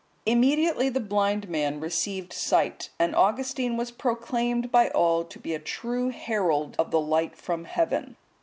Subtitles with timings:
[0.25, 5.59] Immediately the blind man received sight, and Augustine was proclaimed by all to be a
[5.59, 8.15] true herald of the light from Heaven.